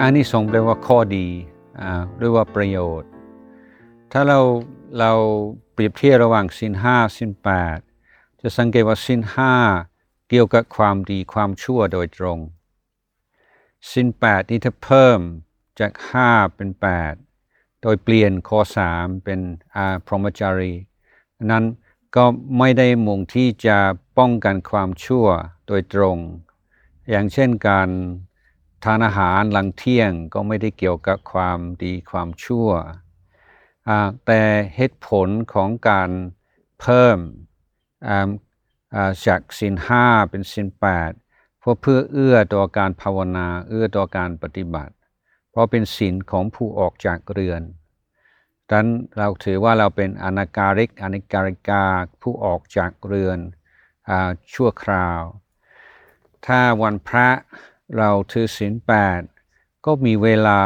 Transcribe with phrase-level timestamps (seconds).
[0.00, 1.26] อานิสงส์แปลว่าข้อดี
[2.16, 3.10] หรือว่าประโยชน์
[4.12, 4.40] ถ้าเรา
[4.98, 5.12] เรา
[5.72, 7.78] เปรียบเทียบระหว่างสินห้าสินแปด
[8.40, 9.54] จะสังเกตว่าสินห้า
[10.28, 12.38] เกี่ยวกับความดีความชั่วโดยตรง
[13.90, 15.20] สินแปดนี่ถ้าเพิ่ม
[15.80, 17.14] จากห้าเป็นแปด
[17.82, 19.40] โดยเปลี่ยนข้อสามเป็น
[19.74, 20.74] อาพรหมจารี
[21.50, 21.64] นั้น
[22.16, 22.24] ก็
[22.58, 23.78] ไม่ได้มุ่งที่จะ
[24.18, 25.26] ป้องกันความชั่ว
[25.66, 26.16] โดยตรง
[27.10, 27.88] อย่างเช่นการ
[28.86, 32.68] ทานอาหารหลังเที่ยงก็ไม่ได้เกี่ยวกับความดีความชั่ว
[34.26, 34.42] แต่
[34.76, 36.10] เหตุผลของการ
[36.80, 37.18] เพิ่ม
[39.26, 41.12] จากสินห้าเป็นสินแปด
[41.58, 44.94] เพราะเพื่อเอื้อต่อการภาวนา เอื้อต่อการปฏิบัติ
[45.50, 47.62] เพราะเป็นสินของผู้ออกจากเรือน
[48.70, 51.84] ดังนั้นเราถือว่าเราเป็นอนาการิกอนิการิกา
[52.22, 53.38] ผู้ออกจากเรือน
[54.08, 54.12] อ
[54.54, 55.20] ชั่วคราว
[56.46, 57.28] ถ้าวันพระ
[57.96, 59.20] เราถือศีลแปด
[59.84, 60.60] ก็มีเวลา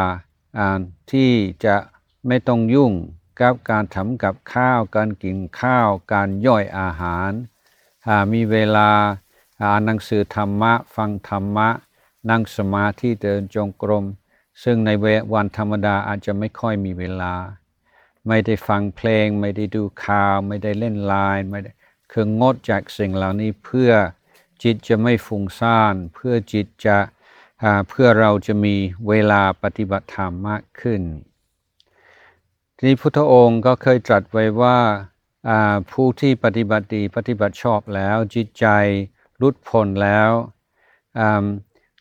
[1.13, 1.31] ที่
[1.65, 1.77] จะ
[2.27, 2.93] ไม่ต้องยุ่ง
[3.41, 8.91] กับการทำกับข้าว การกินข้าว การย่อยอาหารามีเวลา
[9.63, 11.69] อ่านหนังสือธรรมะ ฟังธรรมะ
[12.31, 14.05] นั่งสมาธิเดินจงกรม
[14.63, 17.35] ซึ่งในเววันธรรมดาอาจจะไม่ค่อยมีเวลา
[18.29, 21.71] ไม่ได้ฟังเพลง ไม่ได้ดูข่าว ไม่ได้เล่นไลน์ไม่ได้
[22.13, 23.91] คืองดจากสิ่งเหล่านี้เพื่อ
[24.63, 26.99] จิตจะไม่ฟุ้งซ่าน เพื่อจิตจะ
[27.89, 28.75] เพื่อเราจะมี
[29.09, 31.03] เวลาปฏิบัติธรรมมากขึ้น
[32.77, 34.79] ทีนี้พุทธองค์ก็เคยตรัสไว้ว่า
[35.93, 38.67] ผู้ที่ปฏิบัติดีปฏิบัติชอบแล้ว จิตใจ
[39.39, 40.31] หลุดพ้นแล้ว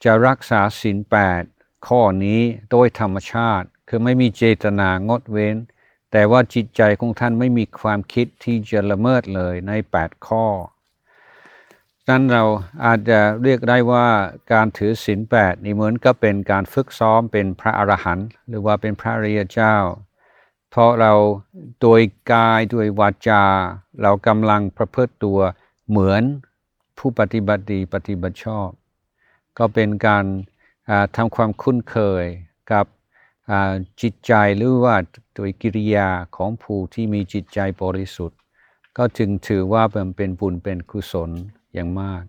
[0.03, 1.43] จะรักษาศีลแปด
[1.87, 5.55] ข้อนี้โดยธรรมชาติ คือไม่มีเจตนางดเว้น
[6.11, 10.45] แต่ว่าจิตใจของท่านไม่มีความคิดที่จะละเมิดเลยใน 8 ข้อ
[12.09, 12.43] นั้นเรา
[12.85, 14.07] อาจจะเรียกได้ว่า
[14.53, 19.75] การถือศีลแปดนี่เหมือนกับเป็นการฝึกซ้อมเป็นพระอรหันต์หรือว่าเป็นพระอริยเจ้า
[20.69, 21.13] เพราะเรา
[21.81, 23.43] โดยกายด้วยวาจา
[24.01, 25.39] เรากำลังประพฤติตัว
[25.89, 26.23] เหมือน
[26.97, 28.69] ผู้ปฏิบัติดีปฏิบัติชอบ
[29.57, 30.25] ก็เป็นการ
[31.15, 32.25] ทำความคุ้นเคย
[32.71, 32.85] กับ
[34.01, 34.95] จิตใจหรือว่า
[35.35, 38.37] โดยกิริยาของผู้ที่มีจิตใจบริสุทธิ์
[38.97, 41.31] ก็จึงถือว่าเป็นเป็นบุญเป็นกุศล
[41.73, 42.23] อย่างมาก